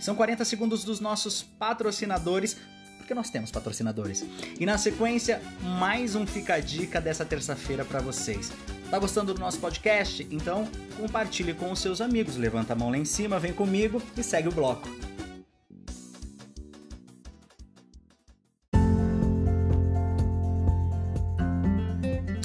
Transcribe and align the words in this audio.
São 0.00 0.14
40 0.14 0.46
segundos 0.46 0.82
dos 0.82 0.98
nossos 0.98 1.42
patrocinadores, 1.42 2.56
porque 2.96 3.12
nós 3.12 3.28
temos 3.28 3.50
patrocinadores. 3.50 4.24
E 4.58 4.64
na 4.64 4.78
sequência, 4.78 5.42
mais 5.60 6.14
um 6.14 6.26
Fica 6.26 6.54
a 6.54 6.58
Dica 6.58 6.98
dessa 7.02 7.22
terça-feira 7.22 7.84
para 7.84 8.00
vocês. 8.00 8.50
Tá 8.90 8.98
gostando 8.98 9.34
do 9.34 9.40
nosso 9.40 9.58
podcast? 9.58 10.26
Então 10.30 10.66
compartilhe 10.96 11.52
com 11.52 11.70
os 11.70 11.78
seus 11.80 12.00
amigos. 12.00 12.38
Levanta 12.38 12.72
a 12.72 12.76
mão 12.76 12.90
lá 12.90 12.96
em 12.96 13.04
cima, 13.04 13.38
vem 13.38 13.52
comigo 13.52 14.02
e 14.16 14.22
segue 14.22 14.48
o 14.48 14.52
bloco. 14.52 14.88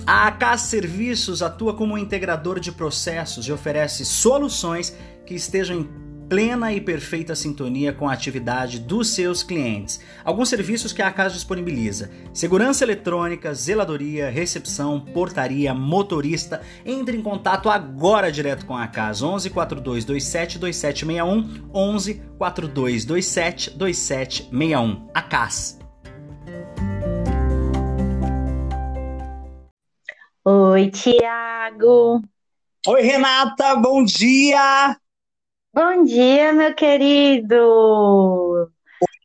A 0.05 0.27
AK 0.27 0.59
Serviços 0.59 1.41
atua 1.41 1.73
como 1.73 1.97
integrador 1.97 2.59
de 2.59 2.71
processos 2.71 3.47
e 3.47 3.51
oferece 3.51 4.05
soluções 4.05 4.95
que 5.25 5.33
estejam 5.33 5.79
em 5.79 6.04
plena 6.29 6.73
e 6.73 6.81
perfeita 6.81 7.35
sintonia 7.35 7.93
com 7.93 8.09
a 8.09 8.13
atividade 8.13 8.79
dos 8.79 9.09
seus 9.09 9.43
clientes. 9.43 9.99
Alguns 10.23 10.49
serviços 10.49 10.91
que 10.91 11.01
a 11.01 11.11
casa 11.11 11.35
disponibiliza: 11.35 12.11
segurança 12.33 12.83
eletrônica, 12.83 13.53
zeladoria, 13.53 14.29
recepção, 14.29 14.99
portaria, 14.99 15.73
motorista. 15.73 16.61
Entre 16.85 17.17
em 17.17 17.21
contato 17.21 17.69
agora 17.69 18.31
direto 18.31 18.65
com 18.65 18.75
a 18.75 18.87
casa 18.87 19.25
11 19.25 19.49
4227 19.49 20.59
2761 20.59 21.69
11 21.73 22.13
4227 22.37 23.77
2761. 23.77 25.09
A 25.13 25.21
CAS. 25.21 25.79
Oi, 30.47 30.91
Tiago. 30.91 32.21
Oi, 32.87 33.01
Renata, 33.01 33.75
bom 33.77 34.03
dia! 34.03 34.95
Bom 35.75 36.05
dia, 36.05 36.53
meu 36.53 36.73
querido. 36.73 37.57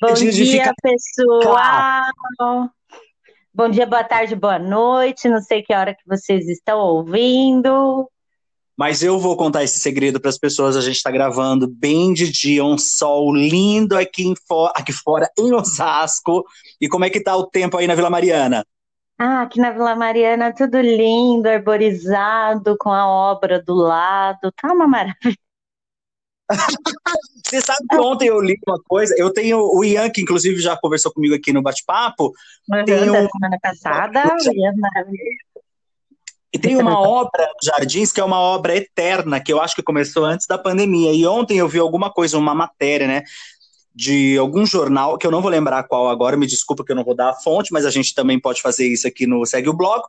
Bom 0.02 0.14
dia, 0.14 0.74
pessoal. 0.82 2.02
Bom 3.54 3.68
dia, 3.70 3.86
boa 3.86 4.02
tarde, 4.02 4.34
boa 4.34 4.58
noite. 4.58 5.28
Não 5.28 5.40
sei 5.40 5.62
que 5.62 5.72
hora 5.72 5.94
que 5.94 6.02
vocês 6.04 6.48
estão 6.48 6.80
ouvindo. 6.80 8.10
Mas 8.76 9.00
eu 9.00 9.16
vou 9.16 9.36
contar 9.36 9.62
esse 9.62 9.78
segredo 9.78 10.20
para 10.20 10.28
as 10.28 10.38
pessoas. 10.38 10.76
A 10.76 10.80
gente 10.80 10.96
está 10.96 11.12
gravando 11.12 11.68
bem 11.68 12.12
de 12.12 12.28
dia, 12.28 12.64
um 12.64 12.76
sol 12.76 13.32
lindo 13.32 13.96
aqui, 13.96 14.34
for... 14.48 14.72
aqui 14.74 14.92
fora, 14.92 15.30
em 15.38 15.54
Osasco. 15.54 16.44
E 16.80 16.88
como 16.88 17.04
é 17.04 17.10
que 17.10 17.22
tá 17.22 17.36
o 17.36 17.46
tempo 17.46 17.76
aí 17.76 17.86
na 17.86 17.94
Vila 17.94 18.10
Mariana? 18.10 18.66
Ah, 19.16 19.42
aqui 19.42 19.60
na 19.60 19.70
Vila 19.70 19.94
Mariana, 19.94 20.52
tudo 20.52 20.80
lindo, 20.80 21.48
arborizado, 21.48 22.76
com 22.76 22.90
a 22.90 23.06
obra 23.06 23.62
do 23.62 23.72
lado. 23.72 24.50
Tá 24.60 24.72
uma 24.72 24.88
maravilha. 24.88 25.38
Você 27.44 27.60
sabe 27.60 27.80
que 27.88 27.96
ontem 27.96 28.28
eu 28.28 28.40
li 28.40 28.56
uma 28.66 28.80
coisa, 28.86 29.14
eu 29.16 29.32
tenho 29.32 29.58
o 29.58 29.84
Ian, 29.84 30.10
que 30.10 30.22
inclusive 30.22 30.60
já 30.60 30.76
conversou 30.76 31.12
comigo 31.12 31.34
aqui 31.34 31.52
no 31.52 31.62
bate-papo. 31.62 32.32
Uhum, 32.68 32.84
tem 32.84 33.10
um... 33.10 33.28
semana 33.28 33.58
passada, 33.60 34.22
E 36.52 36.58
tem 36.58 36.76
uma 36.76 37.00
obra 37.00 37.48
Jardins 37.62 38.12
que 38.12 38.20
é 38.20 38.24
uma 38.24 38.38
obra 38.38 38.76
eterna, 38.76 39.40
que 39.40 39.52
eu 39.52 39.60
acho 39.60 39.74
que 39.74 39.82
começou 39.82 40.24
antes 40.24 40.46
da 40.46 40.58
pandemia. 40.58 41.12
E 41.12 41.26
ontem 41.26 41.58
eu 41.58 41.68
vi 41.68 41.78
alguma 41.78 42.10
coisa, 42.12 42.38
uma 42.38 42.54
matéria, 42.54 43.06
né? 43.06 43.24
de 43.94 44.38
algum 44.38 44.64
jornal, 44.64 45.18
que 45.18 45.26
eu 45.26 45.30
não 45.30 45.42
vou 45.42 45.50
lembrar 45.50 45.82
qual 45.84 46.08
agora, 46.08 46.36
me 46.36 46.46
desculpa 46.46 46.84
que 46.84 46.92
eu 46.92 46.96
não 46.96 47.04
vou 47.04 47.14
dar 47.14 47.30
a 47.30 47.34
fonte, 47.34 47.72
mas 47.72 47.84
a 47.84 47.90
gente 47.90 48.14
também 48.14 48.40
pode 48.40 48.62
fazer 48.62 48.86
isso 48.86 49.06
aqui 49.06 49.26
no 49.26 49.44
Segue 49.44 49.68
o 49.68 49.74
Bloco. 49.74 50.08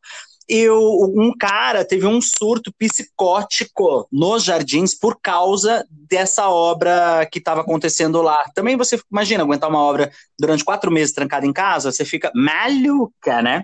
E 0.50 0.70
um 0.70 1.32
cara 1.40 1.86
teve 1.86 2.06
um 2.06 2.20
surto 2.22 2.74
psicótico 2.78 4.08
nos 4.12 4.44
jardins 4.44 4.98
por 4.98 5.20
causa 5.22 5.86
dessa 5.90 6.50
obra 6.50 7.26
que 7.32 7.40
estava 7.40 7.62
acontecendo 7.62 8.22
lá. 8.22 8.44
Também 8.54 8.76
você 8.76 9.00
imagina 9.12 9.44
aguentar 9.44 9.70
uma 9.70 9.82
obra 9.82 10.12
durante 10.38 10.66
quatro 10.66 10.92
meses 10.92 11.14
trancada 11.14 11.46
em 11.46 11.54
casa, 11.54 11.92
você 11.92 12.04
fica 12.04 12.32
maluca, 12.36 13.42
né? 13.42 13.64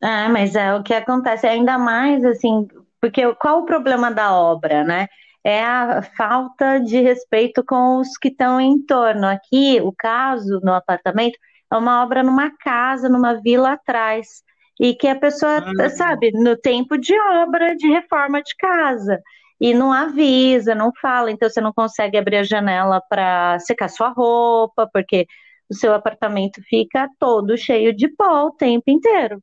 Ah, 0.00 0.28
mas 0.28 0.54
é 0.54 0.74
o 0.74 0.82
que 0.82 0.94
acontece, 0.94 1.46
ainda 1.46 1.76
mais 1.76 2.24
assim, 2.24 2.68
porque 3.00 3.34
qual 3.34 3.60
o 3.60 3.66
problema 3.66 4.12
da 4.12 4.32
obra, 4.32 4.84
né? 4.84 5.08
é 5.44 5.64
a 5.64 6.02
falta 6.02 6.78
de 6.78 7.00
respeito 7.00 7.64
com 7.64 7.98
os 7.98 8.18
que 8.18 8.28
estão 8.28 8.60
em 8.60 8.84
torno. 8.84 9.26
Aqui, 9.26 9.80
o 9.80 9.92
caso 9.96 10.60
no 10.62 10.74
apartamento 10.74 11.38
é 11.72 11.76
uma 11.76 12.02
obra 12.02 12.22
numa 12.22 12.50
casa, 12.58 13.08
numa 13.08 13.34
vila 13.34 13.72
atrás, 13.72 14.42
e 14.80 14.94
que 14.94 15.08
a 15.08 15.16
pessoa, 15.18 15.64
uhum. 15.64 15.90
sabe, 15.90 16.30
no 16.32 16.56
tempo 16.56 16.96
de 16.96 17.18
obra 17.42 17.74
de 17.76 17.88
reforma 17.88 18.42
de 18.42 18.54
casa, 18.56 19.20
e 19.60 19.74
não 19.74 19.92
avisa, 19.92 20.74
não 20.74 20.92
fala, 21.00 21.30
então 21.30 21.48
você 21.50 21.60
não 21.60 21.72
consegue 21.72 22.16
abrir 22.16 22.36
a 22.36 22.44
janela 22.44 23.02
para 23.08 23.58
secar 23.58 23.88
sua 23.88 24.10
roupa, 24.10 24.88
porque 24.92 25.26
o 25.68 25.74
seu 25.74 25.92
apartamento 25.92 26.62
fica 26.68 27.08
todo 27.18 27.56
cheio 27.56 27.94
de 27.94 28.08
pó 28.08 28.46
o 28.46 28.52
tempo 28.52 28.84
inteiro 28.88 29.42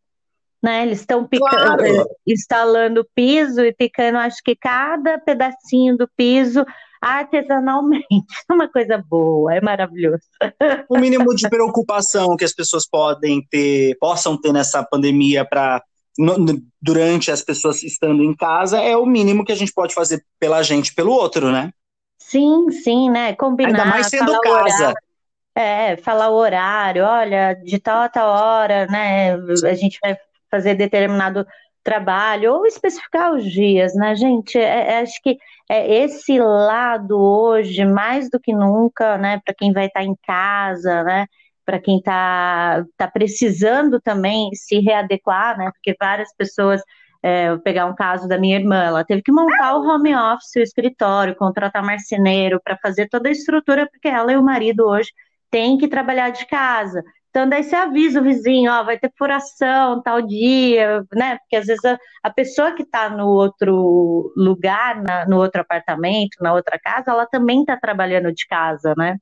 né? 0.65 0.81
Eles 0.81 1.01
estão 1.01 1.27
claro. 1.27 1.85
Eh, 1.85 2.03
instalando 2.25 3.07
piso 3.13 3.61
e 3.63 3.71
picando, 3.71 4.17
acho 4.17 4.41
que 4.43 4.55
cada 4.55 5.19
pedacinho 5.19 5.95
do 5.95 6.09
piso 6.17 6.65
artesanalmente. 7.05 8.05
É 8.49 8.53
uma 8.53 8.67
coisa 8.67 8.97
boa, 9.07 9.53
é 9.53 9.61
maravilhoso. 9.61 10.23
O 10.89 10.97
mínimo 10.99 11.35
de 11.35 11.47
preocupação 11.47 12.35
que 12.35 12.43
as 12.43 12.53
pessoas 12.53 12.87
podem 12.89 13.45
ter, 13.49 13.95
possam 13.99 14.39
ter 14.39 14.51
nessa 14.51 14.83
pandemia 14.83 15.45
para 15.45 15.81
durante 16.81 17.29
as 17.29 17.41
pessoas 17.41 17.83
estando 17.83 18.23
em 18.23 18.33
casa 18.33 18.79
é 18.79 18.95
o 18.95 19.05
mínimo 19.05 19.43
que 19.43 19.51
a 19.51 19.55
gente 19.55 19.73
pode 19.73 19.93
fazer 19.93 20.23
pela 20.39 20.63
gente, 20.63 20.95
pelo 20.95 21.11
outro, 21.11 21.51
né? 21.51 21.71
Sim, 22.17 22.69
sim, 22.71 23.09
né? 23.09 23.35
Combinar. 23.35 23.69
Ainda 23.69 23.85
mais 23.85 24.07
sendo 24.07 24.39
casa. 24.39 24.93
É, 25.53 25.97
falar 25.97 26.29
o 26.29 26.35
horário, 26.35 27.03
olha, 27.03 27.53
de 27.53 27.77
tal 27.79 28.01
a 28.03 28.09
tal 28.09 28.29
hora, 28.29 28.87
né? 28.87 29.33
A 29.33 29.73
gente 29.73 29.99
vai 30.01 30.17
fazer 30.49 30.75
determinado 30.75 31.45
trabalho, 31.85 32.55
ou 32.55 32.65
especificar 32.65 33.33
os 33.33 33.45
dias, 33.45 33.93
né, 33.95 34.15
gente? 34.15 34.57
É, 34.57 34.93
é, 34.93 34.99
acho 35.01 35.21
que 35.21 35.37
é 35.69 36.03
esse 36.03 36.39
lado 36.39 37.15
hoje, 37.17 37.85
mais 37.85 38.29
do 38.29 38.39
que 38.39 38.51
nunca, 38.53 39.17
né, 39.19 39.39
para 39.45 39.53
quem 39.53 39.71
vai 39.71 39.85
estar 39.85 39.99
tá 40.01 40.05
em 40.05 40.15
casa, 40.25 41.03
né, 41.03 41.27
para 41.63 41.79
quem 41.79 41.97
está 41.99 42.83
tá 42.97 43.07
precisando 43.07 44.01
também 44.01 44.49
se 44.55 44.79
readequar, 44.79 45.57
né, 45.57 45.71
porque 45.71 45.95
várias 45.99 46.35
pessoas, 46.35 46.81
é, 47.21 47.49
vou 47.51 47.59
pegar 47.59 47.85
um 47.85 47.95
caso 47.95 48.27
da 48.27 48.37
minha 48.37 48.57
irmã, 48.57 48.83
ela 48.83 49.05
teve 49.05 49.21
que 49.21 49.31
montar 49.31 49.75
o 49.77 49.87
home 49.87 50.15
office, 50.15 50.55
o 50.57 50.59
escritório, 50.61 51.35
contratar 51.35 51.83
marceneiro 51.83 52.59
para 52.63 52.77
fazer 52.81 53.07
toda 53.09 53.29
a 53.29 53.31
estrutura, 53.31 53.87
porque 53.91 54.07
ela 54.07 54.31
e 54.31 54.37
o 54.37 54.43
marido 54.43 54.87
hoje 54.87 55.11
têm 55.51 55.77
que 55.77 55.87
trabalhar 55.87 56.31
de 56.31 56.45
casa. 56.47 57.03
Então, 57.35 57.49
daí 57.49 57.63
você 57.63 57.75
avisa 57.75 58.21
o 58.21 58.23
vizinho, 58.23 58.71
ó, 58.71 58.81
vai 58.81 58.97
ter 58.97 59.11
furação 59.17 60.01
tal 60.01 60.21
dia, 60.21 61.03
né? 61.13 61.37
Porque 61.39 61.57
às 61.57 61.65
vezes 61.65 61.83
a, 61.83 61.99
a 62.23 62.29
pessoa 62.29 62.71
que 62.73 62.81
está 62.81 63.09
no 63.09 63.27
outro 63.27 64.31
lugar, 64.37 65.03
na, 65.03 65.25
no 65.25 65.35
outro 65.39 65.59
apartamento, 65.59 66.37
na 66.39 66.53
outra 66.53 66.79
casa, 66.79 67.11
ela 67.11 67.25
também 67.25 67.59
está 67.59 67.75
trabalhando 67.75 68.31
de 68.31 68.47
casa, 68.47 68.93
né? 68.97 69.17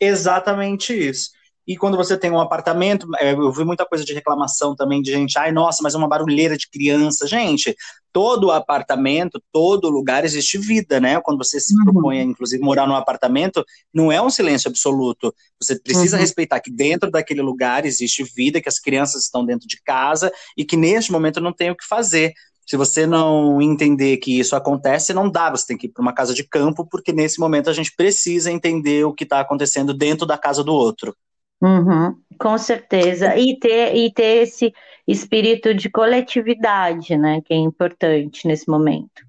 Exatamente 0.00 0.94
isso. 0.94 1.32
E 1.66 1.76
quando 1.76 1.96
você 1.96 2.16
tem 2.16 2.30
um 2.30 2.40
apartamento, 2.40 3.06
é, 3.18 3.32
eu 3.32 3.52
vi 3.52 3.64
muita 3.64 3.86
coisa 3.86 4.04
de 4.04 4.12
reclamação 4.12 4.74
também 4.74 5.00
de 5.02 5.12
gente, 5.12 5.38
ai, 5.38 5.52
nossa, 5.52 5.82
mas 5.82 5.94
é 5.94 5.98
uma 5.98 6.08
barulheira 6.08 6.56
de 6.56 6.68
criança. 6.68 7.26
Gente, 7.26 7.76
todo 8.12 8.50
apartamento, 8.50 9.40
todo 9.52 9.90
lugar 9.90 10.24
existe 10.24 10.58
vida, 10.58 10.98
né? 10.98 11.20
Quando 11.20 11.38
você 11.38 11.60
se 11.60 11.74
uhum. 11.76 11.84
propõe, 11.84 12.20
inclusive, 12.20 12.62
morar 12.62 12.86
num 12.86 12.94
apartamento, 12.94 13.64
não 13.92 14.10
é 14.10 14.20
um 14.20 14.30
silêncio 14.30 14.68
absoluto. 14.68 15.34
Você 15.62 15.78
precisa 15.78 16.16
uhum. 16.16 16.22
respeitar 16.22 16.60
que 16.60 16.70
dentro 16.70 17.10
daquele 17.10 17.42
lugar 17.42 17.84
existe 17.84 18.24
vida, 18.24 18.60
que 18.60 18.68
as 18.68 18.78
crianças 18.78 19.24
estão 19.24 19.44
dentro 19.44 19.68
de 19.68 19.80
casa 19.82 20.32
e 20.56 20.64
que 20.64 20.76
neste 20.76 21.12
momento 21.12 21.40
não 21.40 21.52
tem 21.52 21.70
o 21.70 21.76
que 21.76 21.86
fazer. 21.86 22.32
Se 22.66 22.76
você 22.76 23.04
não 23.06 23.60
entender 23.60 24.18
que 24.18 24.38
isso 24.38 24.54
acontece, 24.54 25.12
não 25.12 25.28
dá, 25.28 25.50
você 25.50 25.66
tem 25.66 25.76
que 25.76 25.86
ir 25.86 25.90
para 25.90 26.02
uma 26.02 26.12
casa 26.12 26.32
de 26.32 26.44
campo, 26.44 26.86
porque 26.86 27.12
nesse 27.12 27.40
momento 27.40 27.68
a 27.68 27.72
gente 27.72 27.92
precisa 27.96 28.50
entender 28.50 29.04
o 29.04 29.12
que 29.12 29.24
está 29.24 29.40
acontecendo 29.40 29.92
dentro 29.92 30.24
da 30.24 30.38
casa 30.38 30.62
do 30.62 30.72
outro. 30.72 31.14
Uhum, 31.62 32.16
com 32.38 32.56
certeza. 32.56 33.36
E 33.36 33.58
ter, 33.58 33.94
e 33.94 34.12
ter 34.12 34.42
esse 34.42 34.72
espírito 35.06 35.74
de 35.74 35.90
coletividade, 35.90 37.16
né? 37.16 37.40
Que 37.44 37.54
é 37.54 37.56
importante 37.56 38.46
nesse 38.46 38.68
momento. 38.68 39.28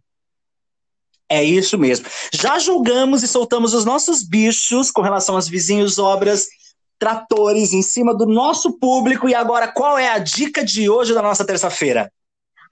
É 1.30 1.44
isso 1.44 1.78
mesmo. 1.78 2.08
Já 2.34 2.60
julgamos 2.60 3.24
e 3.24 3.28
soltamos 3.28 3.74
os 3.74 3.86
nossos 3.86 4.22
bichos 4.22 4.92
com 4.92 5.02
relação 5.02 5.36
aos 5.36 5.48
vizinhos, 5.48 5.98
obras, 5.98 6.48
tratores 7.00 7.74
em 7.74 7.82
cima 7.82 8.14
do 8.14 8.26
nosso 8.26 8.78
público. 8.78 9.30
E 9.30 9.34
agora, 9.34 9.68
qual 9.68 9.98
é 9.98 10.10
a 10.10 10.20
dica 10.20 10.64
de 10.64 10.90
hoje 10.90 11.14
da 11.14 11.22
nossa 11.22 11.46
terça-feira? 11.46 12.12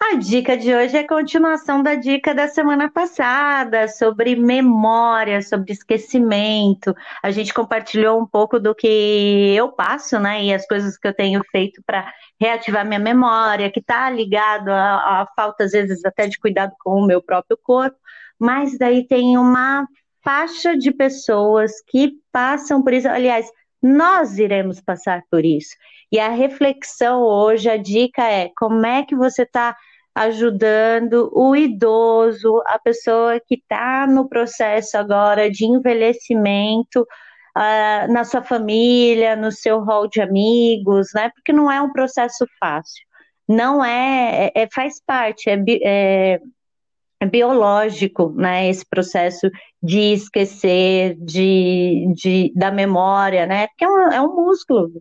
A 0.01 0.15
dica 0.15 0.57
de 0.57 0.73
hoje 0.73 0.95
é 0.97 1.01
a 1.01 1.07
continuação 1.07 1.83
da 1.83 1.93
dica 1.93 2.33
da 2.33 2.47
semana 2.47 2.89
passada 2.89 3.87
sobre 3.87 4.35
memória, 4.35 5.41
sobre 5.41 5.73
esquecimento. 5.73 6.95
A 7.21 7.29
gente 7.31 7.53
compartilhou 7.53 8.19
um 8.19 8.25
pouco 8.25 8.59
do 8.59 8.73
que 8.73 9.53
eu 9.55 9.69
passo, 9.71 10.17
né? 10.17 10.43
E 10.43 10.53
as 10.53 10.65
coisas 10.65 10.97
que 10.97 11.07
eu 11.07 11.13
tenho 11.13 11.41
feito 11.51 11.83
para 11.85 12.11
reativar 12.39 12.87
minha 12.87 12.99
memória, 12.99 13.69
que 13.69 13.81
está 13.81 14.09
ligado 14.09 14.69
à 14.69 15.27
falta, 15.35 15.65
às 15.65 15.71
vezes, 15.73 16.03
até 16.05 16.27
de 16.27 16.39
cuidado 16.39 16.73
com 16.79 17.01
o 17.01 17.05
meu 17.05 17.21
próprio 17.21 17.57
corpo. 17.61 17.97
Mas 18.39 18.77
daí 18.79 19.05
tem 19.05 19.37
uma 19.37 19.85
faixa 20.23 20.77
de 20.77 20.91
pessoas 20.91 21.73
que 21.87 22.13
passam 22.31 22.81
por 22.81 22.93
isso. 22.93 23.07
Aliás, 23.07 23.47
nós 23.83 24.39
iremos 24.39 24.81
passar 24.81 25.23
por 25.29 25.45
isso. 25.45 25.75
E 26.11 26.19
a 26.19 26.29
reflexão 26.29 27.21
hoje, 27.21 27.69
a 27.69 27.77
dica 27.77 28.23
é 28.23 28.49
como 28.57 28.85
é 28.85 29.03
que 29.03 29.15
você 29.15 29.43
está 29.43 29.75
ajudando 30.19 31.31
o 31.33 31.55
idoso, 31.55 32.61
a 32.67 32.77
pessoa 32.77 33.39
que 33.39 33.55
está 33.55 34.05
no 34.05 34.27
processo 34.27 34.97
agora 34.97 35.49
de 35.49 35.65
envelhecimento, 35.65 37.01
uh, 37.01 38.11
na 38.11 38.25
sua 38.25 38.41
família, 38.43 39.35
no 39.37 39.51
seu 39.51 39.79
rol 39.81 40.09
de 40.09 40.21
amigos, 40.21 41.09
né? 41.15 41.31
Porque 41.33 41.53
não 41.53 41.71
é 41.71 41.81
um 41.81 41.91
processo 41.91 42.45
fácil. 42.59 43.01
Não 43.47 43.83
é, 43.83 44.51
é, 44.55 44.63
é 44.63 44.67
faz 44.73 45.01
parte, 45.05 45.49
é, 45.49 45.57
é 45.83 46.39
biológico, 47.25 48.31
né, 48.31 48.69
esse 48.69 48.85
processo 48.85 49.49
de 49.81 50.13
esquecer, 50.13 51.15
de, 51.19 52.11
de, 52.15 52.53
da 52.55 52.71
memória, 52.71 53.45
né, 53.45 53.67
porque 53.67 53.83
é 53.83 53.87
um, 53.87 54.11
é 54.11 54.21
um 54.21 54.35
músculo, 54.35 54.91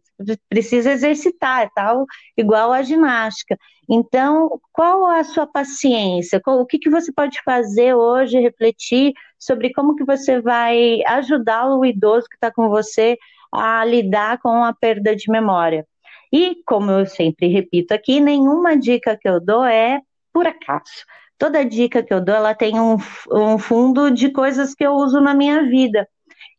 precisa 0.48 0.92
exercitar, 0.92 1.62
é 1.62 1.70
tal, 1.74 2.06
igual 2.36 2.72
a 2.72 2.82
ginástica. 2.82 3.56
Então, 3.88 4.60
qual 4.72 5.06
a 5.06 5.24
sua 5.24 5.46
paciência? 5.46 6.40
o 6.46 6.66
que, 6.66 6.78
que 6.78 6.90
você 6.90 7.12
pode 7.12 7.40
fazer 7.42 7.94
hoje, 7.94 8.38
refletir 8.38 9.12
sobre 9.38 9.72
como 9.72 9.94
que 9.94 10.04
você 10.04 10.40
vai 10.40 11.00
ajudar 11.06 11.68
o 11.68 11.84
idoso 11.84 12.28
que 12.28 12.34
está 12.36 12.52
com 12.52 12.68
você 12.68 13.16
a 13.52 13.84
lidar 13.84 14.38
com 14.40 14.62
a 14.62 14.74
perda 14.74 15.16
de 15.16 15.30
memória. 15.30 15.86
E, 16.30 16.56
como 16.66 16.90
eu 16.90 17.06
sempre 17.06 17.48
repito 17.48 17.94
aqui, 17.94 18.20
nenhuma 18.20 18.76
dica 18.76 19.16
que 19.16 19.28
eu 19.28 19.40
dou 19.40 19.64
é 19.64 20.00
por 20.32 20.46
acaso 20.46 21.06
toda 21.38 21.64
dica 21.64 22.02
que 22.02 22.12
eu 22.12 22.20
dou, 22.20 22.34
ela 22.34 22.54
tem 22.54 22.78
um, 22.80 22.96
um 23.30 23.58
fundo 23.58 24.10
de 24.10 24.30
coisas 24.30 24.74
que 24.74 24.84
eu 24.84 24.92
uso 24.94 25.20
na 25.20 25.34
minha 25.34 25.62
vida. 25.62 26.06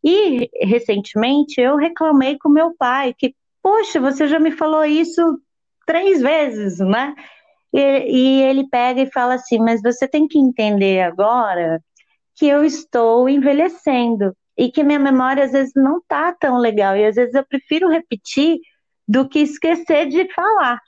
E 0.02 0.48
recentemente 0.62 1.60
eu 1.60 1.76
reclamei 1.76 2.38
com 2.38 2.48
meu 2.48 2.74
pai 2.76 3.14
que, 3.16 3.34
poxa, 3.62 4.00
você 4.00 4.26
já 4.26 4.40
me 4.40 4.50
falou 4.50 4.84
isso 4.84 5.22
três 5.86 6.22
vezes, 6.22 6.78
né? 6.78 7.14
E, 7.72 7.80
e 7.80 8.42
ele 8.42 8.68
pega 8.68 9.02
e 9.02 9.12
fala 9.12 9.34
assim, 9.34 9.58
mas 9.58 9.82
você 9.82 10.08
tem 10.08 10.26
que 10.26 10.38
entender 10.38 11.02
agora 11.02 11.80
que 12.34 12.46
eu 12.46 12.64
estou 12.64 13.28
envelhecendo 13.28 14.34
e 14.56 14.70
que 14.70 14.82
minha 14.82 14.98
memória 14.98 15.44
às 15.44 15.52
vezes 15.52 15.72
não 15.76 16.00
tá 16.08 16.32
tão 16.32 16.56
legal 16.56 16.96
e 16.96 17.04
às 17.04 17.16
vezes 17.16 17.34
eu 17.34 17.44
prefiro 17.44 17.88
repetir 17.88 18.58
do 19.06 19.28
que 19.28 19.40
esquecer 19.40 20.06
de 20.08 20.32
falar. 20.32 20.80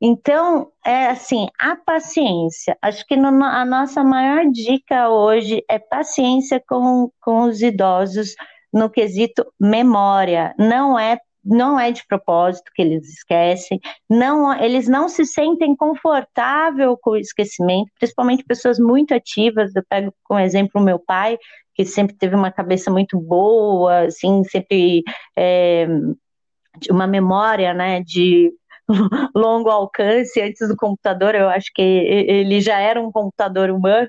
Então, 0.00 0.70
é 0.84 1.06
assim, 1.06 1.48
a 1.58 1.74
paciência. 1.76 2.76
Acho 2.82 3.06
que 3.06 3.16
no, 3.16 3.28
a 3.44 3.64
nossa 3.64 4.04
maior 4.04 4.44
dica 4.50 5.08
hoje 5.08 5.64
é 5.68 5.78
paciência 5.78 6.62
com, 6.68 7.10
com 7.20 7.44
os 7.44 7.62
idosos 7.62 8.34
no 8.72 8.90
quesito 8.90 9.46
memória. 9.58 10.54
Não 10.58 10.98
é 10.98 11.18
não 11.48 11.78
é 11.78 11.92
de 11.92 12.04
propósito 12.08 12.72
que 12.74 12.82
eles 12.82 13.08
esquecem, 13.08 13.78
não, 14.10 14.52
eles 14.60 14.88
não 14.88 15.08
se 15.08 15.24
sentem 15.24 15.76
confortável 15.76 16.98
com 17.00 17.10
o 17.10 17.16
esquecimento, 17.16 17.88
principalmente 17.98 18.44
pessoas 18.44 18.80
muito 18.80 19.14
ativas. 19.14 19.74
Eu 19.74 19.84
pego 19.88 20.12
como 20.24 20.40
exemplo 20.40 20.80
o 20.80 20.84
meu 20.84 20.98
pai, 20.98 21.38
que 21.72 21.84
sempre 21.84 22.16
teve 22.16 22.34
uma 22.34 22.50
cabeça 22.50 22.90
muito 22.90 23.16
boa, 23.20 24.06
assim, 24.06 24.42
sempre 24.44 25.04
é, 25.36 25.86
uma 26.90 27.06
memória, 27.06 27.72
né, 27.72 28.02
de 28.02 28.52
longo 29.34 29.70
alcance 29.70 30.40
antes 30.40 30.68
do 30.68 30.76
computador, 30.76 31.34
eu 31.34 31.48
acho 31.48 31.70
que 31.74 31.82
ele 31.82 32.60
já 32.60 32.78
era 32.78 33.00
um 33.00 33.10
computador 33.10 33.70
humano. 33.70 34.08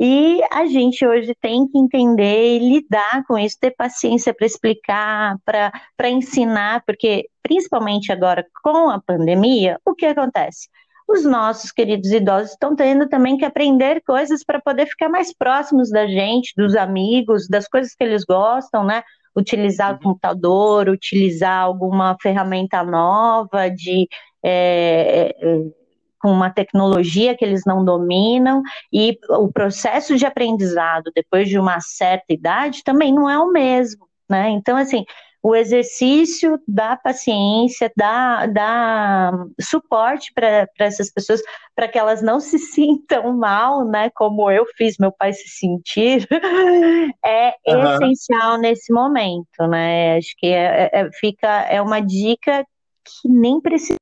E 0.00 0.40
a 0.52 0.64
gente 0.66 1.04
hoje 1.04 1.34
tem 1.40 1.66
que 1.66 1.76
entender 1.76 2.56
e 2.56 2.58
lidar 2.60 3.24
com 3.26 3.36
isso, 3.36 3.56
ter 3.60 3.72
paciência 3.72 4.32
para 4.32 4.46
explicar, 4.46 5.36
para 5.44 6.08
ensinar, 6.08 6.84
porque 6.86 7.28
principalmente 7.42 8.12
agora 8.12 8.46
com 8.62 8.90
a 8.90 9.00
pandemia, 9.00 9.76
o 9.84 9.94
que 9.94 10.06
acontece? 10.06 10.68
Os 11.08 11.24
nossos 11.24 11.72
queridos 11.72 12.12
idosos 12.12 12.52
estão 12.52 12.76
tendo 12.76 13.08
também 13.08 13.36
que 13.36 13.44
aprender 13.44 14.00
coisas 14.06 14.44
para 14.44 14.60
poder 14.60 14.86
ficar 14.86 15.08
mais 15.08 15.34
próximos 15.34 15.90
da 15.90 16.06
gente, 16.06 16.52
dos 16.56 16.76
amigos, 16.76 17.48
das 17.48 17.66
coisas 17.66 17.92
que 17.94 18.04
eles 18.04 18.24
gostam, 18.24 18.84
né? 18.84 19.02
Utilizar 19.36 19.90
o 19.90 19.94
uhum. 19.94 20.02
computador, 20.02 20.88
utilizar 20.88 21.62
alguma 21.62 22.16
ferramenta 22.20 22.82
nova 22.82 23.68
de 23.68 24.08
é, 24.42 25.34
é, 25.40 25.78
com 26.20 26.30
uma 26.30 26.50
tecnologia 26.50 27.36
que 27.36 27.44
eles 27.44 27.62
não 27.64 27.84
dominam 27.84 28.62
e 28.92 29.16
o 29.30 29.50
processo 29.52 30.16
de 30.16 30.26
aprendizado 30.26 31.10
depois 31.14 31.48
de 31.48 31.58
uma 31.58 31.80
certa 31.80 32.32
idade 32.32 32.82
também 32.82 33.12
não 33.12 33.30
é 33.30 33.38
o 33.38 33.52
mesmo, 33.52 34.06
né? 34.28 34.50
Então 34.50 34.76
assim 34.76 35.04
o 35.42 35.54
exercício 35.54 36.60
da 36.66 36.96
paciência, 36.96 37.90
da, 37.96 38.46
da 38.46 39.32
suporte 39.60 40.32
para 40.34 40.68
essas 40.78 41.10
pessoas, 41.12 41.40
para 41.74 41.88
que 41.88 41.98
elas 41.98 42.22
não 42.22 42.40
se 42.40 42.58
sintam 42.74 43.36
mal, 43.36 43.84
né? 43.84 44.10
Como 44.10 44.50
eu 44.50 44.66
fiz 44.76 44.96
meu 44.98 45.12
pai 45.12 45.32
se 45.32 45.48
sentir, 45.48 46.26
é 47.24 47.54
uhum. 47.66 47.94
essencial 47.94 48.58
nesse 48.58 48.92
momento, 48.92 49.66
né? 49.68 50.16
Acho 50.16 50.34
que 50.36 50.46
é, 50.46 50.90
é, 50.92 51.10
fica, 51.12 51.48
é 51.62 51.80
uma 51.80 52.00
dica 52.00 52.64
que 53.04 53.28
nem 53.28 53.60
precisa 53.60 53.97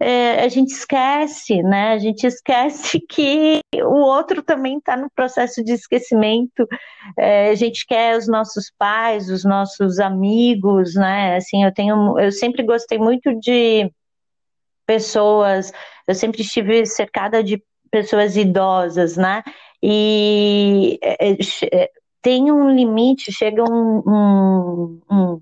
é, 0.00 0.42
a 0.42 0.48
gente 0.48 0.70
esquece, 0.70 1.62
né? 1.62 1.92
A 1.92 1.98
gente 1.98 2.26
esquece 2.26 2.98
que 3.08 3.60
o 3.76 3.96
outro 3.96 4.42
também 4.42 4.78
está 4.78 4.96
no 4.96 5.10
processo 5.10 5.62
de 5.62 5.72
esquecimento. 5.72 6.66
É, 7.18 7.50
a 7.50 7.54
gente 7.54 7.86
quer 7.86 8.16
os 8.16 8.26
nossos 8.26 8.72
pais, 8.78 9.28
os 9.28 9.44
nossos 9.44 9.98
amigos, 9.98 10.94
né? 10.94 11.36
Assim, 11.36 11.64
eu 11.64 11.72
tenho, 11.72 12.18
eu 12.18 12.32
sempre 12.32 12.62
gostei 12.62 12.98
muito 12.98 13.38
de 13.38 13.92
pessoas. 14.86 15.70
Eu 16.08 16.14
sempre 16.14 16.40
estive 16.40 16.86
cercada 16.86 17.44
de 17.44 17.62
pessoas 17.90 18.36
idosas, 18.36 19.16
né? 19.18 19.42
E 19.82 20.98
é, 21.02 21.32
é 21.32 21.90
tem 22.22 22.50
um 22.52 22.70
limite, 22.70 23.32
chega 23.32 23.64
um, 23.64 24.02
um, 24.06 25.00
um 25.10 25.40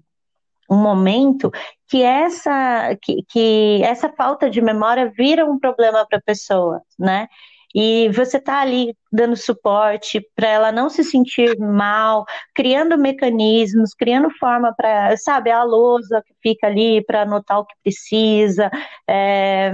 um 0.69 0.77
momento 0.77 1.51
que 1.89 2.03
essa, 2.03 2.97
que, 3.03 3.23
que 3.29 3.81
essa 3.83 4.09
falta 4.11 4.51
de 4.51 4.61
memória 4.61 5.11
vira 5.17 5.45
um 5.45 5.59
problema 5.59 6.07
para 6.07 6.19
a 6.19 6.23
pessoa, 6.23 6.83
né? 6.99 7.29
E 7.75 8.09
você 8.11 8.39
está 8.39 8.61
ali 8.61 8.97
dando 9.13 9.37
suporte 9.37 10.27
para 10.35 10.49
ela 10.49 10.73
não 10.73 10.89
se 10.89 11.05
sentir 11.05 11.59
mal, 11.59 12.25
criando 12.55 12.97
mecanismos, 12.99 13.95
criando 13.95 14.31
forma 14.39 14.75
para, 14.75 15.17
sabe, 15.19 15.51
a 15.51 15.63
lousa 15.63 16.23
que 16.27 16.35
fica 16.43 16.67
ali 16.67 17.05
para 17.05 17.23
anotar 17.23 17.61
o 17.61 17.67
que 17.67 17.75
precisa, 17.83 18.71
é, 19.09 19.71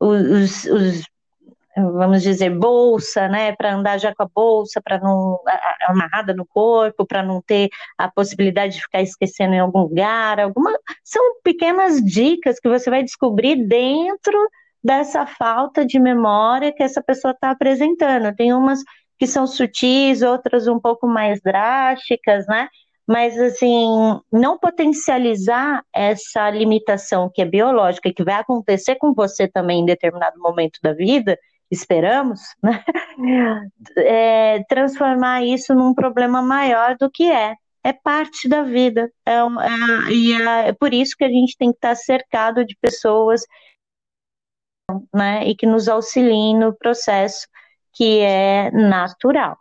os, 0.00 0.64
os 0.64 1.02
vamos 1.80 2.22
dizer, 2.22 2.50
bolsa, 2.50 3.28
né, 3.28 3.52
para 3.52 3.74
andar 3.74 3.98
já 3.98 4.14
com 4.14 4.22
a 4.22 4.28
bolsa, 4.32 4.80
para 4.82 4.98
não 4.98 5.40
amarrada 5.88 6.34
no 6.34 6.46
corpo, 6.46 7.06
para 7.06 7.22
não 7.22 7.40
ter 7.42 7.68
a 7.98 8.10
possibilidade 8.10 8.74
de 8.74 8.82
ficar 8.82 9.02
esquecendo 9.02 9.54
em 9.54 9.60
algum 9.60 9.80
lugar, 9.80 10.40
alguma 10.40 10.72
são 11.04 11.22
pequenas 11.42 12.02
dicas 12.02 12.58
que 12.60 12.68
você 12.68 12.90
vai 12.90 13.02
descobrir 13.02 13.56
dentro 13.66 14.38
dessa 14.82 15.26
falta 15.26 15.84
de 15.84 15.98
memória 15.98 16.72
que 16.72 16.82
essa 16.82 17.02
pessoa 17.02 17.32
está 17.32 17.50
apresentando. 17.50 18.34
Tem 18.34 18.52
umas 18.52 18.80
que 19.18 19.26
são 19.26 19.46
sutis, 19.46 20.22
outras 20.22 20.66
um 20.66 20.80
pouco 20.80 21.06
mais 21.06 21.40
drásticas, 21.42 22.46
né? 22.46 22.68
Mas 23.06 23.36
assim, 23.38 23.88
não 24.32 24.56
potencializar 24.56 25.84
essa 25.92 26.48
limitação 26.48 27.28
que 27.28 27.42
é 27.42 27.44
biológica 27.44 28.12
que 28.14 28.24
vai 28.24 28.36
acontecer 28.36 28.94
com 28.96 29.12
você 29.12 29.48
também 29.48 29.80
em 29.80 29.84
determinado 29.84 30.38
momento 30.38 30.78
da 30.82 30.92
vida, 30.92 31.36
esperamos, 31.70 32.40
né? 32.62 33.68
É, 33.96 34.64
transformar 34.68 35.44
isso 35.44 35.74
num 35.74 35.94
problema 35.94 36.42
maior 36.42 36.96
do 36.98 37.10
que 37.10 37.30
é. 37.30 37.54
É 37.82 37.92
parte 37.94 38.48
da 38.48 38.62
vida. 38.62 39.10
É, 39.24 39.36
é, 39.36 40.12
e 40.12 40.32
é, 40.34 40.68
é 40.68 40.72
por 40.72 40.92
isso 40.92 41.14
que 41.16 41.24
a 41.24 41.28
gente 41.28 41.56
tem 41.56 41.70
que 41.70 41.78
estar 41.78 41.94
cercado 41.94 42.64
de 42.64 42.76
pessoas 42.80 43.42
né, 45.14 45.46
e 45.46 45.54
que 45.54 45.66
nos 45.66 45.88
auxiliem 45.88 46.58
no 46.58 46.74
processo 46.74 47.46
que 47.92 48.18
é 48.20 48.70
natural. 48.70 49.56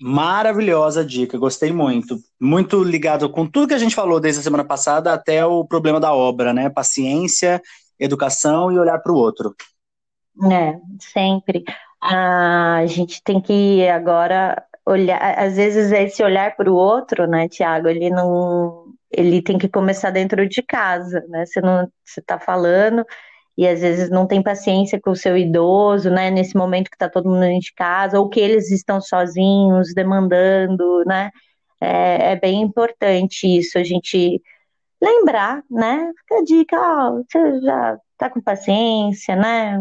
Maravilhosa 0.00 1.04
dica, 1.04 1.38
gostei 1.38 1.72
muito. 1.72 2.18
Muito 2.38 2.84
ligado 2.84 3.30
com 3.30 3.46
tudo 3.46 3.68
que 3.68 3.74
a 3.74 3.78
gente 3.78 3.94
falou 3.94 4.20
desde 4.20 4.40
a 4.40 4.44
semana 4.44 4.64
passada 4.64 5.12
até 5.12 5.44
o 5.44 5.64
problema 5.64 5.98
da 5.98 6.12
obra, 6.12 6.52
né? 6.52 6.68
Paciência, 6.68 7.62
educação 7.98 8.70
e 8.70 8.78
olhar 8.78 8.98
para 8.98 9.12
o 9.12 9.16
outro. 9.16 9.54
É, 10.52 10.78
sempre. 11.00 11.64
a 12.00 12.84
gente 12.86 13.22
tem 13.22 13.40
que 13.40 13.86
agora 13.88 14.62
olhar, 14.86 15.20
às 15.38 15.56
vezes 15.56 15.90
esse 15.92 16.22
olhar 16.22 16.54
para 16.56 16.70
o 16.70 16.76
outro, 16.76 17.26
né, 17.26 17.48
Tiago, 17.48 17.88
ele 17.88 18.10
não, 18.10 18.84
ele 19.10 19.42
tem 19.42 19.58
que 19.58 19.68
começar 19.68 20.10
dentro 20.10 20.48
de 20.48 20.62
casa, 20.62 21.24
né? 21.28 21.44
Você 21.44 21.60
não, 21.60 21.88
você 22.04 22.20
está 22.20 22.38
falando 22.38 23.04
e 23.56 23.66
às 23.66 23.80
vezes 23.80 24.10
não 24.10 24.26
tem 24.26 24.42
paciência 24.42 25.00
com 25.00 25.10
o 25.10 25.16
seu 25.16 25.36
idoso, 25.36 26.10
né, 26.10 26.30
nesse 26.30 26.56
momento 26.56 26.90
que 26.90 26.96
está 26.96 27.08
todo 27.08 27.28
mundo 27.28 27.40
dentro 27.40 27.60
de 27.60 27.74
casa, 27.74 28.20
ou 28.20 28.28
que 28.28 28.40
eles 28.40 28.70
estão 28.70 29.00
sozinhos, 29.00 29.94
demandando, 29.94 31.04
né, 31.06 31.30
é, 31.80 32.32
é 32.32 32.36
bem 32.36 32.62
importante 32.62 33.46
isso, 33.46 33.78
a 33.78 33.84
gente 33.84 34.42
lembrar, 35.02 35.62
né, 35.70 36.12
fica 36.20 36.36
a 36.40 36.44
dica, 36.44 36.76
ó, 36.78 37.22
você 37.22 37.60
já 37.62 37.98
tá 38.18 38.30
com 38.30 38.40
paciência, 38.40 39.36
né, 39.36 39.80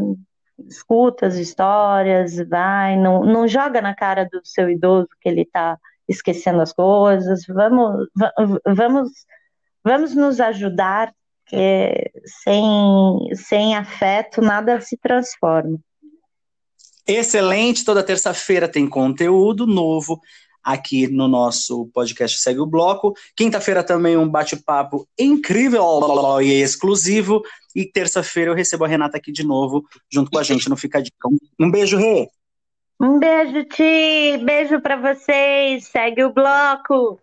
escuta 0.68 1.28
as 1.28 1.36
histórias, 1.36 2.36
vai, 2.48 2.98
não, 2.98 3.24
não 3.24 3.48
joga 3.48 3.82
na 3.82 3.94
cara 3.96 4.26
do 4.26 4.42
seu 4.44 4.70
idoso 4.70 5.08
que 5.22 5.30
ele 5.30 5.42
está 5.42 5.78
esquecendo 6.08 6.62
as 6.62 6.72
coisas, 6.72 7.46
vamos, 7.48 8.08
vamos, 8.66 9.12
vamos 9.84 10.16
nos 10.16 10.40
ajudar, 10.40 11.14
que 11.48 12.12
sem, 12.44 12.64
sem 13.36 13.76
afeto 13.76 14.42
nada 14.42 14.80
se 14.82 14.98
transforma. 14.98 15.78
Excelente, 17.08 17.86
toda 17.86 18.04
terça-feira 18.04 18.68
tem 18.68 18.90
conteúdo 18.90 19.68
novo 19.68 20.20
aqui 20.66 21.08
no 21.08 21.28
nosso 21.28 21.86
podcast 21.94 22.40
Segue 22.40 22.60
o 22.60 22.66
Bloco. 22.66 23.14
Quinta-feira 23.36 23.84
também 23.84 24.18
um 24.18 24.28
bate-papo 24.28 25.08
incrível 25.18 25.84
e 26.42 26.52
exclusivo. 26.54 27.44
E 27.76 27.86
terça-feira 27.86 28.50
eu 28.50 28.56
recebo 28.56 28.84
a 28.84 28.88
Renata 28.88 29.18
aqui 29.18 29.32
de 29.32 29.46
novo, 29.46 29.84
junto 30.12 30.32
com 30.32 30.40
a 30.40 30.44
gente 30.44 30.68
no 30.68 30.76
Fica 30.76 31.02
Dica. 31.02 31.30
Um 31.60 31.70
beijo, 31.70 31.98
Rê! 31.98 32.28
Um 33.00 33.20
beijo, 33.20 33.64
Ti! 33.66 34.40
Beijo 34.44 34.82
para 34.82 34.96
vocês! 34.96 35.86
Segue 35.86 36.24
o 36.24 36.34
bloco! 36.34 37.20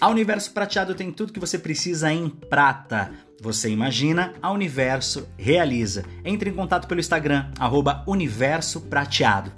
A 0.00 0.08
Universo 0.08 0.52
Prateado 0.52 0.94
tem 0.94 1.10
tudo 1.10 1.32
que 1.32 1.40
você 1.40 1.58
precisa 1.58 2.12
em 2.12 2.28
prata. 2.28 3.27
Você 3.40 3.70
imagina, 3.70 4.34
a 4.42 4.50
Universo 4.50 5.28
realiza. 5.36 6.04
Entre 6.24 6.50
em 6.50 6.54
contato 6.54 6.88
pelo 6.88 6.98
Instagram, 6.98 7.52
arroba 7.56 8.02
Universo 8.04 8.80
Prateado. 8.80 9.57